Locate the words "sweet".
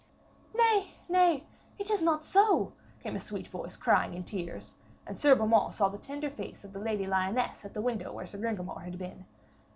3.19-3.47